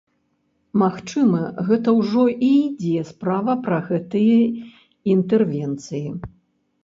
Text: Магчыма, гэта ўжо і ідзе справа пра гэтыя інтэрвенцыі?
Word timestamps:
Магчыма, 0.81 1.41
гэта 1.67 1.89
ўжо 1.97 2.23
і 2.31 2.49
ідзе 2.61 3.03
справа 3.11 3.55
пра 3.67 3.77
гэтыя 3.89 4.39
інтэрвенцыі? 5.17 6.03